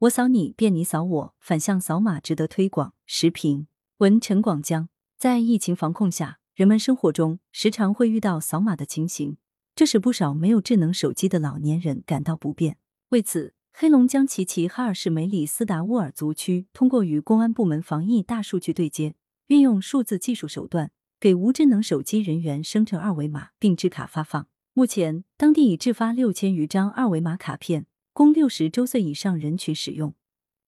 [0.00, 2.92] 我扫你，便你扫我，反向扫码值得推广。
[3.06, 9.38] 时评文陈广江，在疫情防控下，人们生活中时常会遇到扫码的情形，
[9.74, 12.76] 这使不少没有智能手机的老年人感到不便。
[13.08, 19.14] 为此，黑龙江齐齐哈尔市梅里斯达乌尔族区通过与公安部门防疫大数据对接，
[19.46, 24.46] 运用数字技术手段，给无智能手机人员生成二维码并制卡发放。
[24.74, 27.86] 目前，当地已制发六千余张二维码卡片。
[28.16, 30.14] 供六十周岁以上人群使用，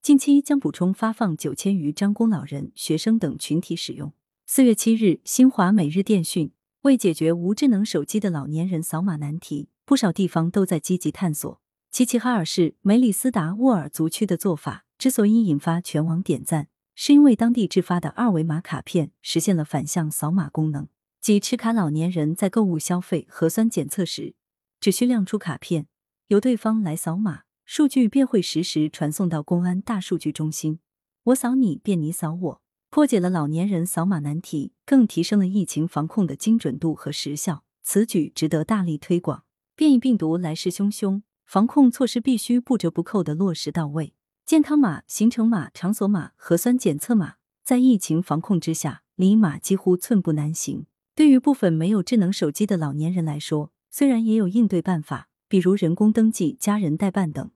[0.02, 4.12] 近期将补充发放九千余张供老人、学生等群体使用。
[4.46, 11.58] 四月七日，新华每日电讯为解决无智能手机的老年人扫码难题，不少地方都在积极探索。
[11.90, 20.86] 齐齐哈尔市梅里斯达沃尔族区的做法之所以引发全网点赞，是因为当地制发的二维码卡片实现了反向扫码功能，
[21.22, 24.34] 即持卡老年人在购物消费、核酸检测时，
[24.78, 25.86] 只需亮出卡片。
[26.28, 30.78] 由对方来扫码，数据便会实时传送到公安大数据中心。
[31.24, 37.64] 我扫你，便你扫我，破解了老年人扫码难题，更提升了疫情防控的精准度和时效。
[37.82, 39.44] 此举值得大力推广。
[39.74, 44.12] 变异病毒来势汹汹，防控措施必须不折不扣的落实到位。
[44.44, 50.84] 健康码、行程码、场所码、核酸检测码，在疫情防控之下，离码几乎寸步难行。
[51.14, 55.27] 对于部分没有智能手机的老年人来说，虽然也有应对办法。
[55.48, 57.50] 比如人工登记、家人代办等，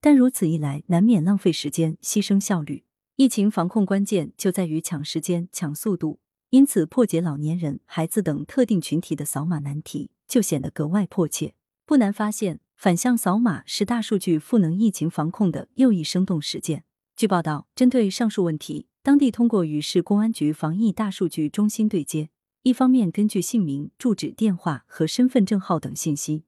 [0.00, 2.84] 但如此一来，难免浪费时间、牺牲效率。
[3.16, 11.54] 疫情防控关键就在于抢时间、抢速度，因此破解老年人、孩子等特定群体的扫码难题就显得格外迫切。
[11.86, 16.84] 不难发现，反向扫码是大数据赋能疫情防控的又一生动实践。
[17.16, 22.28] 据报道，针对上述问题，当地通过与市公安局防疫大数据中心对接，
[22.62, 26.44] 一方面根据姓名、住址、电话和身份证号等信息。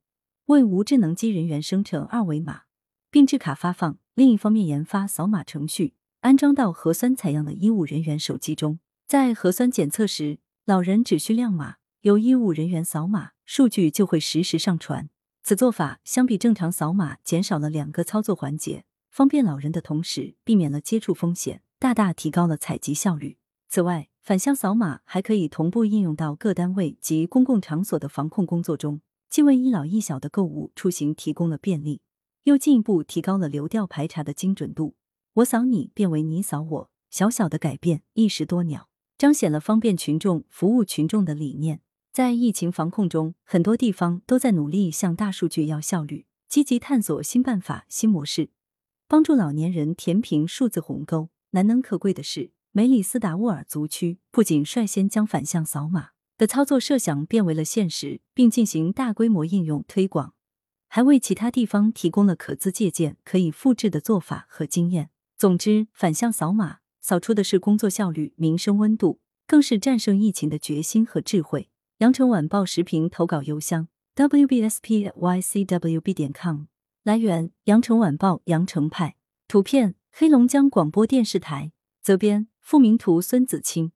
[0.50, 2.62] 为无智能机人员生成二维码
[3.08, 8.80] 并制卡发放，另一方面研发扫码程序，安装到核酸采样的医务人员手机中。
[9.06, 15.08] 在核酸检测时，老人只需亮码，由医务人员扫码，数据就会实时上传。
[15.44, 23.38] 此做法相比正常扫码，减少了两个操作环节，方便老人的同时，避免了接触风险，大大提高了采集效率。
[23.68, 29.00] 此外，反向扫码还可以同步应用到各单位及公共场所的防控工作中。
[29.30, 32.02] 既为一老一小的购物出行提供了便利，
[32.42, 34.96] 又进一步提高了流调排查的精准度。
[35.34, 41.80] 我扫你，变为你扫我，小小的改变一石多鸟，彰显了方便群众、服务群众的理念。
[42.12, 48.50] 在疫情防控中，很多地方都在努力向大数据要效率，积极探索新办法、新模式，
[49.06, 51.28] 帮助老年人填平数字鸿沟。
[51.50, 56.10] 难能可贵的是，梅里斯达沃尔族区不仅率先将反向扫码。
[56.40, 60.32] 的操作设想变为了现实，并进行大规模应用推广，
[60.88, 65.10] 还为其他地方提供了可资借鉴、可以复制的做法和经验。
[65.36, 71.68] 总之，反向扫码扫出的是工作效率、民生温度，更是战胜疫情的决心和智慧。
[71.98, 76.62] 羊城晚报时评投稿邮箱：wbspycwb 点 com。
[77.02, 79.16] 来源：羊城晚报羊城派。
[79.46, 81.72] 图片：黑龙江广播电视台。
[82.00, 83.92] 责编：付明图，孙子清。